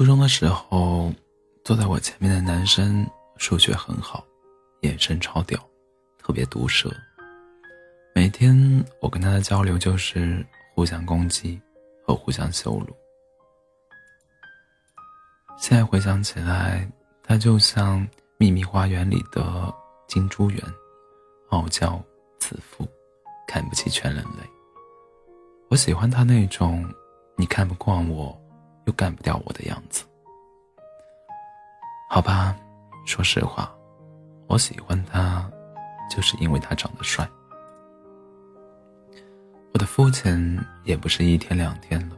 [0.00, 1.12] 初中的时候，
[1.62, 4.24] 坐在我前面的男生数学很好，
[4.80, 5.60] 眼神超屌，
[6.16, 6.90] 特别毒舌。
[8.14, 10.42] 每天我跟他的交流就是
[10.74, 11.60] 互相攻击
[12.02, 12.96] 和互相羞辱。
[15.58, 16.90] 现在回想起来，
[17.22, 18.08] 他就像
[18.38, 19.70] 秘密花园里的
[20.08, 20.62] 金珠园，
[21.50, 22.02] 傲娇
[22.38, 22.88] 自负，
[23.46, 24.48] 看不起全人类。
[25.68, 26.90] 我喜欢他那种
[27.36, 28.34] 你看不惯我。
[28.90, 30.04] 又干不掉我的样子，
[32.08, 32.56] 好吧，
[33.06, 33.72] 说实话，
[34.48, 35.48] 我喜欢他，
[36.10, 37.28] 就是因为他长得帅。
[39.72, 42.16] 我的肤浅也不是一天两天了，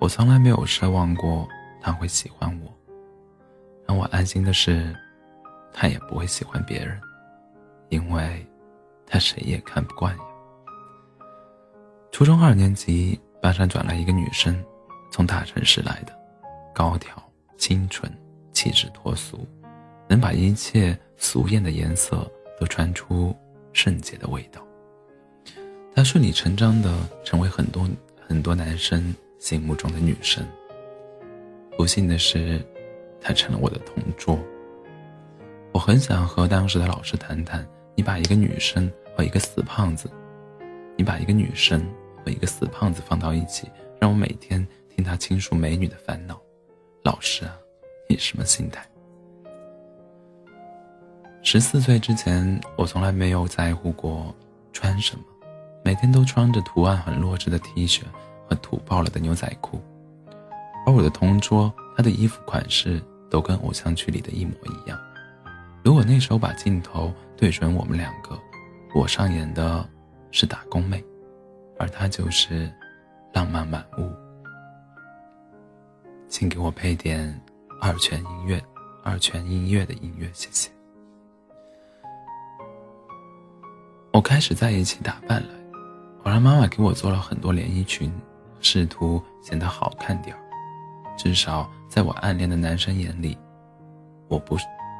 [0.00, 1.46] 我从来没有奢望过
[1.80, 2.68] 他会喜欢我。
[3.86, 4.92] 让我安心的是，
[5.72, 7.00] 他也不会喜欢别人，
[7.88, 8.44] 因为
[9.06, 10.16] 他谁也看不惯。
[12.10, 14.60] 初中二年级，班上转来一个女生。
[15.10, 16.16] 从大城市来的，
[16.74, 17.22] 高挑、
[17.58, 18.10] 清纯、
[18.52, 19.46] 气质脱俗，
[20.08, 23.36] 能把一切俗艳的颜色都穿出
[23.72, 24.64] 圣洁的味道。
[25.94, 26.94] 她顺理成章的
[27.24, 27.88] 成为很多
[28.26, 30.46] 很多男生心目中的女神。
[31.76, 32.64] 不幸的是，
[33.20, 34.38] 她成了我的同桌。
[35.72, 40.08] 我很想和当时的老师谈谈，你把一个女生和一个死胖子，
[40.96, 41.80] 你把一个女生
[42.24, 43.68] 和一个死胖子放到一起，
[44.00, 44.66] 让我每天。
[45.00, 46.38] 听他倾诉美女的烦恼，
[47.04, 47.56] 老师啊，
[48.06, 48.86] 你什么心态？
[51.42, 54.34] 十四岁之前，我从来没有在乎过
[54.74, 55.24] 穿什么，
[55.82, 58.02] 每天都穿着图案很弱智的 T 恤
[58.46, 59.80] 和土爆了的牛仔裤。
[60.84, 65.00] 而我的同桌，他的衣服款式都跟偶像剧里的一模一样。
[65.82, 68.38] 如果那时候把镜头对准我们两个，
[68.94, 69.88] 我上演的
[70.30, 71.02] 是打工妹，
[71.78, 72.70] 而他就是
[73.32, 74.29] 浪漫满屋。
[76.30, 77.38] 请给我配点
[77.80, 78.62] 二泉音乐，
[79.02, 80.70] 二泉音乐的音乐，谢谢。
[84.12, 85.48] 我开始在一起打扮了，
[86.22, 88.12] 我让妈妈给我做了很多连衣裙，
[88.60, 90.40] 试图显得好看点儿。
[91.18, 93.36] 至少在我暗恋的男生眼里，
[94.28, 94.56] 我不，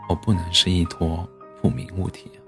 [0.09, 1.27] 我不能是一坨
[1.63, 2.43] 不明物体啊。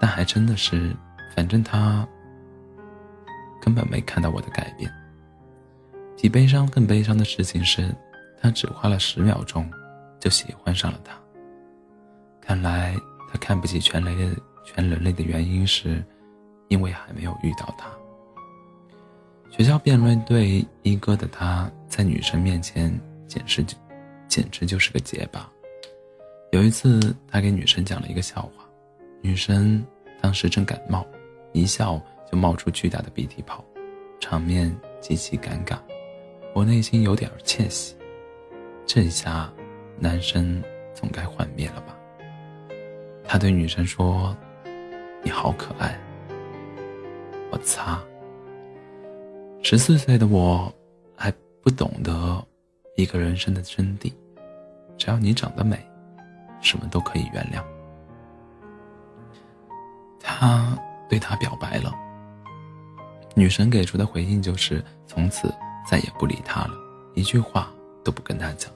[0.00, 0.96] 但还真的是，
[1.34, 2.08] 反正他
[3.60, 4.90] 根本没看到我的改变。
[6.16, 7.88] 比悲伤更悲伤的事情是，
[8.42, 9.70] 他只花了十秒钟，
[10.18, 11.16] 就喜欢上了他。
[12.40, 12.96] 看来
[13.30, 16.04] 他看不起全人类，全人类的原因是，
[16.66, 17.88] 因为还没有遇到他。
[19.52, 22.92] 学校辩论队一哥的他，在女生面前
[23.28, 23.76] 简直就，
[24.26, 25.48] 简直就是个结巴。
[26.50, 28.68] 有一次，他给女生讲了一个笑话，
[29.20, 29.80] 女生
[30.20, 31.06] 当时正感冒，
[31.52, 33.64] 一笑就冒出巨大的鼻涕泡，
[34.18, 35.78] 场面极其尴尬。
[36.56, 37.94] 我内心有点窃喜，
[38.86, 39.52] 这下，
[39.98, 41.94] 男生总该幻灭了吧？
[43.22, 44.34] 他对女生说
[45.22, 46.00] ：“你好可爱。”
[47.52, 48.02] 我擦！
[49.62, 50.72] 十四岁的我，
[51.14, 51.30] 还
[51.62, 52.42] 不懂得
[52.96, 54.10] 一个人生的真谛。
[54.96, 55.78] 只要你长得美，
[56.62, 57.62] 什么都可以原谅。
[60.18, 60.74] 他
[61.06, 61.92] 对他表白了，
[63.34, 65.54] 女神给出的回应就是从此。
[65.88, 66.74] 再也不理他了，
[67.14, 67.70] 一句话
[68.04, 68.72] 都不跟他讲。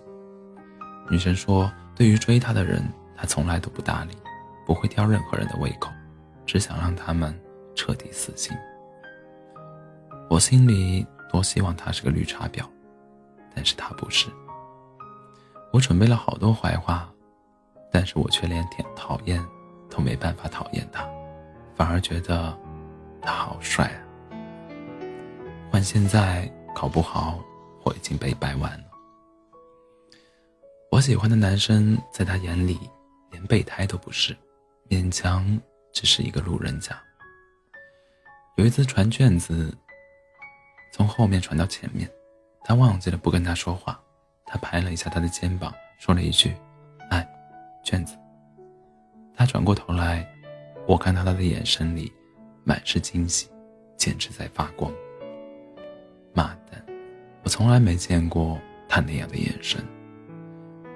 [1.11, 4.17] 女生说：“对于追她的人，她从来都不搭理，
[4.65, 5.91] 不会挑任何人的胃口，
[6.47, 7.37] 只想让他们
[7.75, 8.57] 彻底死心。”
[10.31, 12.65] 我心里多希望他是个绿茶婊，
[13.53, 14.29] 但是他不是。
[15.73, 17.13] 我准备了好多坏话，
[17.91, 19.45] 但是我却连点讨厌
[19.91, 21.05] 都没办法讨厌他，
[21.75, 22.57] 反而觉得
[23.21, 23.99] 他好帅啊。
[25.73, 26.49] 换现在。
[26.81, 27.39] 考不好，
[27.85, 28.85] 我已经被掰弯了。
[30.91, 32.81] 我喜欢的男生，在他眼里
[33.31, 34.35] 连备胎都不是，
[34.89, 35.61] 勉强
[35.93, 36.99] 只是一个路人甲。
[38.57, 39.77] 有一次传卷子，
[40.91, 42.11] 从后面传到前面，
[42.65, 44.01] 他忘记了不跟他说话，
[44.47, 46.57] 他拍了一下他的肩膀，说了一句
[47.13, 47.29] ：“哎，
[47.85, 48.17] 卷子。”
[49.37, 50.27] 他转过头来，
[50.89, 52.11] 我看到他的眼神里
[52.65, 53.51] 满是惊喜，
[53.99, 54.91] 简直在发光。
[57.61, 58.59] 从来没见过
[58.89, 59.87] 他那样的眼神。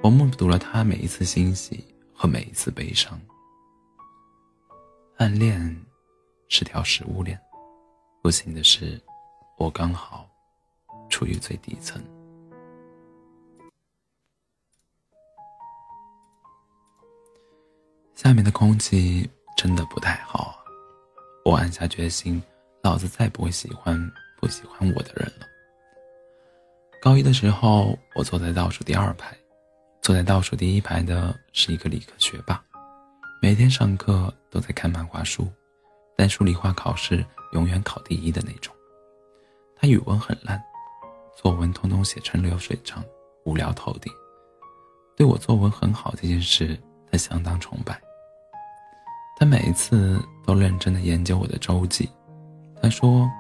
[0.03, 1.85] 我目睹了他每一次欣喜
[2.15, 3.21] 和每一次悲伤。
[5.19, 5.79] 暗恋
[6.49, 7.39] 是条食物链，
[8.23, 8.99] 不幸的是，
[9.59, 10.27] 我刚好
[11.11, 12.03] 处于最底层。
[18.15, 20.65] 下面的空气真的不太好！
[21.45, 22.43] 我暗下决心，
[22.83, 24.11] 老子再不会喜欢。
[24.41, 25.54] 不喜欢我的人了。
[27.05, 29.37] 高一的时候，我坐在倒数第二排，
[30.01, 32.59] 坐在倒数第一排的是一个理科学霸，
[33.43, 35.47] 每天上课都在看漫画书，
[36.17, 37.23] 但数理化考试
[37.53, 38.75] 永远考第一的那种。
[39.77, 40.59] 他语文很烂，
[41.37, 43.05] 作文通通写成流水账，
[43.45, 44.11] 无聊透顶。
[45.15, 46.75] 对我作文很好这件事，
[47.13, 48.01] 他相当崇拜。
[49.39, 52.09] 他每一次都认真的研究我的周记。
[52.81, 53.31] 他说：“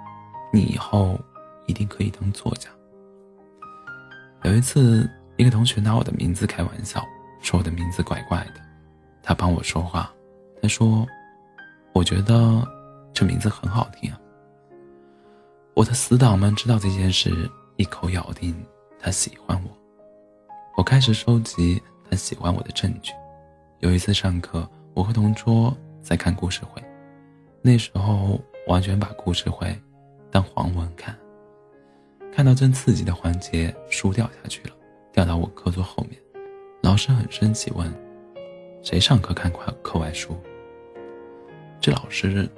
[0.53, 1.19] 你以后
[1.67, 2.69] 一定可以当作家。”
[4.44, 5.08] 有一次，
[5.38, 7.02] 一个同学拿我的名字开玩笑，
[7.41, 8.61] 说我的名字怪怪的。
[9.23, 10.12] 他帮我说话，
[10.61, 11.06] 他说
[11.94, 12.62] ：“我觉得
[13.14, 14.20] 这名字很好听啊。”
[15.73, 18.55] 我的死党们知道这件事，一口咬定
[19.00, 19.70] 他喜欢我。
[20.76, 23.14] 我开始收集他喜欢我的证据。
[23.79, 26.85] 有一次上课，我和同桌在看故事会，
[27.62, 29.75] 那时候完全把故事会
[30.31, 31.17] 当黄文看。
[32.35, 34.75] 看到正刺激的环节，书掉下去了，
[35.13, 36.21] 掉到我课桌后面。
[36.83, 37.89] 老师很生气，问
[38.83, 40.37] ：“谁上课看课课外书？”
[41.81, 42.51] 这老师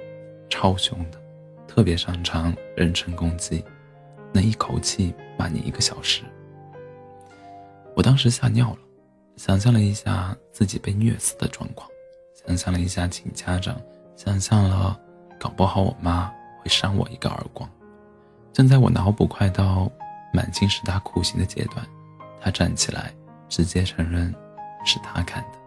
[0.49, 1.21] 超凶的，
[1.67, 3.63] 特别擅长人身攻击，
[4.33, 6.23] 能一口气骂你一个小时。
[7.95, 8.79] 我当时吓尿了，
[9.35, 11.87] 想象了一下自己被虐死的状况，
[12.33, 13.79] 想象了一下请家长，
[14.15, 14.99] 想象了
[15.39, 16.33] 搞不好我妈
[16.63, 17.69] 会扇我一个耳光。
[18.57, 19.87] 正在我脑补快到
[20.33, 21.85] 满清十大酷刑的阶段，
[22.41, 23.13] 他站起来，
[23.47, 24.33] 直接承认
[24.83, 25.59] 是他干的。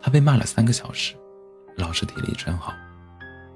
[0.00, 1.16] 他被骂了三个小时，
[1.76, 2.72] 老师体力真好，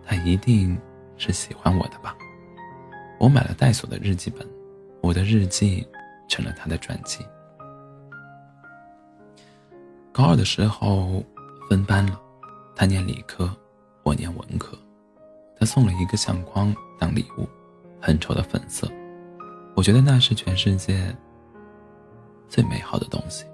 [0.05, 0.77] 他一定
[1.17, 2.13] 是喜欢我的吧？
[3.21, 4.45] 我买了带锁的日记本，
[5.01, 5.87] 我的日记
[6.27, 7.25] 成了他的传记。
[10.11, 11.23] 高二的时候
[11.71, 12.21] 分班了，
[12.75, 13.49] 他念理科，
[14.03, 14.77] 我念文科，
[15.57, 17.49] 他送了一个相框当礼物。
[18.01, 18.89] 很丑的粉色，
[19.75, 21.15] 我觉得那是全世界
[22.49, 23.45] 最美好的东西。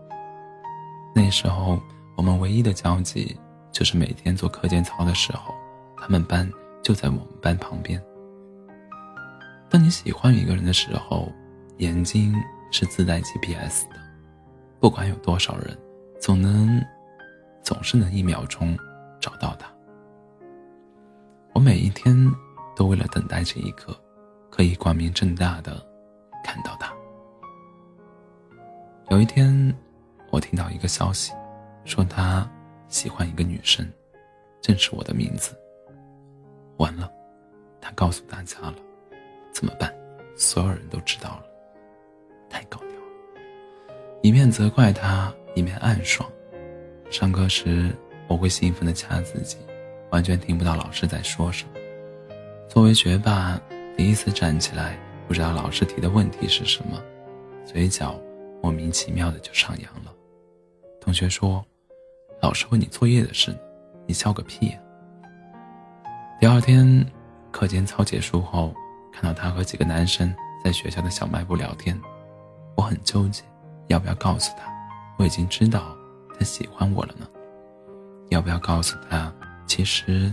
[1.15, 1.81] 那时候
[2.17, 3.37] 我们唯一的交集
[3.73, 5.55] 就是每天做课间操的时候，
[5.97, 6.51] 他们班
[6.83, 8.03] 就在我们班旁边。
[9.71, 11.33] 当你喜欢一个人的时候，
[11.79, 12.35] 眼睛
[12.71, 13.97] 是自带 GPS 的，
[14.79, 15.77] 不管有多少人，
[16.21, 16.81] 总能
[17.63, 18.77] 总是能一秒钟
[19.21, 19.67] 找到他。
[21.55, 22.15] 我每一天
[22.77, 23.97] 都为了等待这一刻。
[24.57, 25.85] 可以光明正大的
[26.45, 26.95] 看到他。
[29.11, 29.53] 有一天，
[30.31, 31.33] 我听到一个消息，
[31.85, 32.49] 说他
[32.87, 33.85] 喜欢一个女生，
[34.61, 35.59] 正是我的名字。
[36.77, 37.11] 完了，
[37.81, 38.75] 他告诉大家了，
[39.53, 39.93] 怎么办？
[40.37, 41.47] 所有人都知道了，
[42.49, 43.43] 太高调了。
[44.23, 46.31] 一面责怪他，一面暗爽。
[47.11, 47.91] 上课时，
[48.29, 49.57] 我会兴奋的掐自己，
[50.13, 51.71] 完全听不到老师在说什么。
[52.69, 53.61] 作为学霸。
[53.97, 54.99] 第一次站起来，
[55.29, 57.01] 不知道老师提的问题是什么，
[57.65, 58.21] 嘴角
[58.63, 60.13] 莫名其妙的就上扬了。
[61.01, 61.65] 同学说
[62.43, 63.57] ：“老师问你作业的事，
[64.07, 64.79] 你笑个屁呀！”
[66.41, 67.07] 第二天
[67.53, 68.75] 课间操结束后，
[69.13, 71.99] 看到他和几个男生在学校的小卖部聊天，
[72.77, 73.43] 我很纠结，
[73.87, 74.65] 要不要告诉他
[75.19, 75.97] 我已经知道
[76.37, 77.27] 他喜欢我了呢？
[78.31, 79.33] 要不要告诉他
[79.67, 80.33] 其实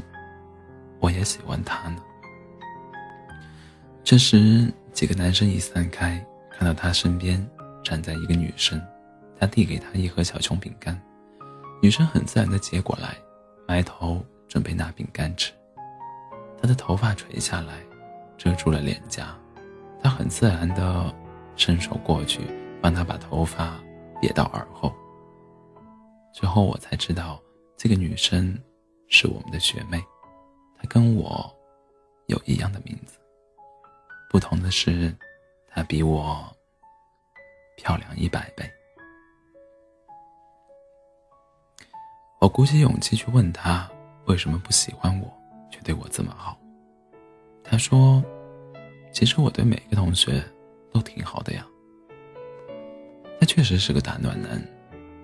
[0.99, 2.01] 我也喜欢他呢？
[4.03, 7.47] 这时，几个男生一散开，看到他身边
[7.83, 8.81] 站在一个女生，
[9.39, 10.99] 他递给她一盒小熊饼干，
[11.81, 13.15] 女生很自然的接过来，
[13.67, 15.53] 埋头准备拿饼干吃。
[16.59, 17.75] 他的头发垂下来，
[18.37, 19.37] 遮住了脸颊，
[20.01, 21.13] 他很自然的
[21.55, 22.41] 伸手过去，
[22.81, 23.79] 帮他把头发
[24.19, 24.93] 别到耳后。
[26.33, 27.39] 之后我才知道，
[27.77, 28.57] 这个女生
[29.07, 30.03] 是我们的学妹，
[30.77, 31.49] 她跟我
[32.25, 33.19] 有一样的名字。
[34.31, 35.13] 不同的是，
[35.67, 36.41] 她比我
[37.75, 38.63] 漂亮一百倍。
[42.39, 43.91] 我鼓起勇气去问她
[44.27, 45.29] 为什么不喜欢我，
[45.69, 46.57] 却对我这么好。
[47.61, 48.23] 她说
[49.11, 50.41] ：“其实我对每个同学
[50.93, 51.67] 都挺好的呀。”
[53.37, 54.65] 他确实是个大暖男，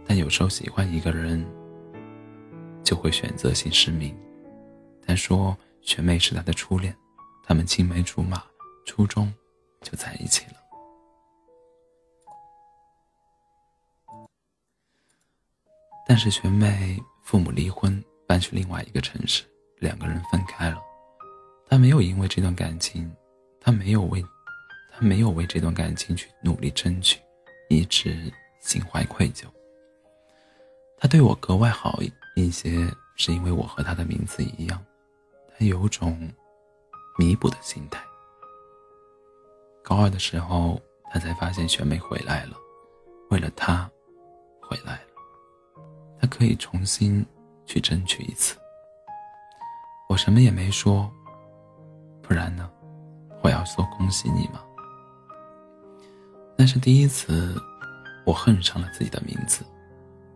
[0.06, 1.46] 但有时候喜欢一个人
[2.84, 4.14] 就会选择性失明。
[5.06, 6.94] 他说学妹是他的初恋，
[7.46, 8.44] 他们青梅竹马。
[8.88, 9.32] 初中
[9.82, 10.54] 就在一起了，
[16.08, 19.44] 但是学妹父母离婚，搬去另外一个城市，
[19.80, 20.82] 两个人分开了。
[21.70, 23.14] 他没有因为这段感情，
[23.60, 24.24] 他没有为，
[24.94, 27.20] 他没有为这段感情去努力争取，
[27.70, 29.44] 一直心怀愧疚。
[30.98, 32.00] 他对我格外好
[32.36, 34.84] 一些，是因为我和他的名字一样，
[35.50, 36.32] 他有种
[37.20, 38.07] 弥补的心态。
[39.88, 40.78] 高二的时候，
[41.10, 42.58] 他才发现学妹回来了，
[43.30, 43.90] 为了他，
[44.62, 45.08] 回来了，
[46.20, 47.26] 他可以重新
[47.66, 48.58] 去争取一次。
[50.10, 51.10] 我什么也没说，
[52.22, 52.70] 不然呢？
[53.42, 54.62] 我要说恭喜你吗？
[56.58, 57.56] 那是第一次，
[58.26, 59.64] 我恨上了自己的名字，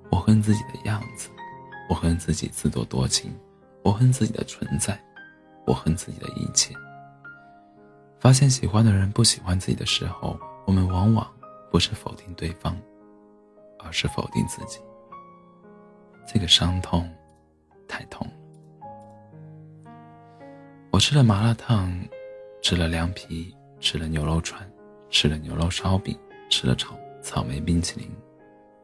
[0.10, 1.29] 我恨自己的样子，
[1.89, 3.38] 我恨自己自作多情，
[3.84, 4.98] 我恨自己的存在，
[5.67, 6.74] 我恨自己的一切。
[8.22, 11.28] 发现喜欢的人不喜欢自己的时候，我们往往
[11.72, 12.80] 不是否定对方，
[13.80, 14.80] 而是否定自己。
[16.32, 17.10] 这个伤痛，
[17.88, 18.34] 太痛了。
[20.92, 21.92] 我吃了麻辣烫，
[22.62, 24.62] 吃了凉皮，吃了牛肉串，
[25.10, 26.16] 吃了牛肉烧饼，
[26.48, 28.08] 吃了草草莓冰淇淋，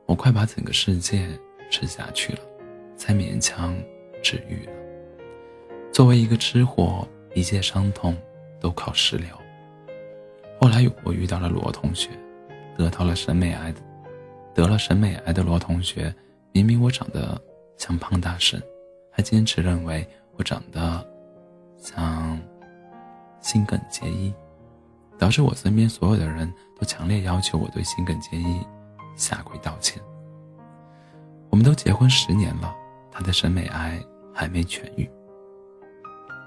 [0.07, 1.29] 我快把整个世界
[1.69, 2.39] 吃下去了，
[2.95, 3.77] 才勉强
[4.23, 4.71] 治愈了。
[5.93, 8.17] 作为一个吃货，一切伤痛。
[8.59, 9.39] 都靠食疗。
[10.59, 12.09] 后来我遇到了罗同学，
[12.75, 13.73] 得到了审美癌，
[14.53, 16.13] 得了审美癌的罗同学，
[16.51, 17.39] 明明我长得
[17.77, 18.61] 像胖大婶，
[19.11, 21.07] 还坚持认为我长得
[21.77, 22.39] 像
[23.39, 24.33] 心梗结衣，
[25.17, 28.59] 导致我身边所有的人都强烈要求我对心梗结衣
[29.15, 30.01] 下跪道歉。
[31.51, 32.75] 我们都结婚十年了，
[33.11, 35.07] 他的审美癌还没痊愈。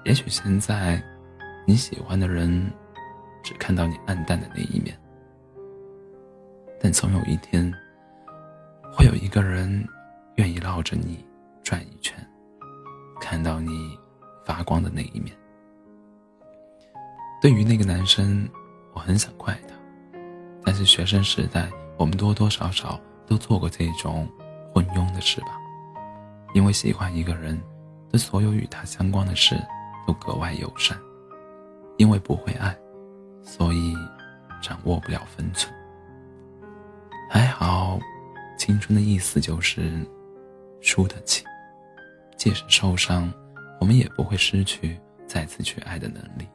[0.03, 1.01] 也许现在。
[1.71, 2.69] 你喜欢的人，
[3.41, 4.93] 只看到你暗淡的那一面，
[6.81, 7.73] 但总有一天，
[8.93, 9.87] 会有一个人
[10.35, 11.25] 愿意绕着你
[11.63, 12.13] 转一圈，
[13.21, 13.97] 看到你
[14.45, 15.33] 发光的那一面。
[17.41, 18.45] 对于那个男生，
[18.91, 19.73] 我很想怪他，
[20.65, 24.27] 但是学生时代，我们多多少少都做过这种
[24.75, 25.57] 昏庸的事吧。
[26.53, 27.57] 因为喜欢一个人，
[28.09, 29.55] 对所有与他相关的事
[30.05, 30.99] 都格外友善。
[32.01, 32.75] 因为不会爱，
[33.43, 33.95] 所以
[34.59, 35.71] 掌握不了分寸。
[37.29, 37.99] 还好，
[38.57, 40.03] 青春的意思就是
[40.81, 41.45] 输得起，
[42.35, 43.31] 即使受伤，
[43.79, 46.47] 我们也不会失去再次去爱的能力。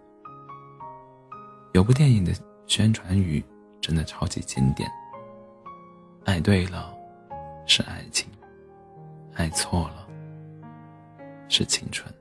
[1.75, 2.33] 有部电影的
[2.67, 3.41] 宣传语
[3.81, 4.91] 真的超级经典：
[6.25, 6.93] 爱对了
[7.67, 8.29] 是爱情，
[9.35, 10.09] 爱错了
[11.49, 12.12] 是青春。